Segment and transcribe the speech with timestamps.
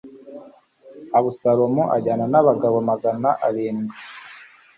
[1.17, 3.81] abusalomu ajyana n abagabo magana abiri